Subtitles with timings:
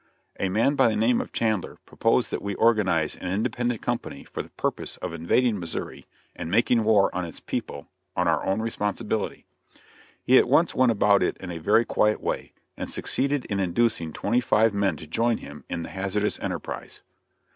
[0.39, 4.41] A man by the name of Chandler proposed that we organize an independent company for
[4.41, 9.45] the purpose of invading Missouri and making war on its people on our own responsibility.
[10.23, 14.11] He at once went about it in a very quiet way, and succeeded in inducing
[14.11, 17.03] twenty five men to join him in the hazardous enterprise.